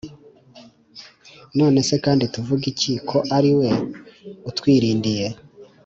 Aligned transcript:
None 1.57 1.79
se 1.87 1.95
kandi 2.05 2.23
tuvuge 2.33 2.65
iki 2.73 2.93
ko 3.09 3.17
ariwe 3.37 3.69
utwirindiye 4.49 5.27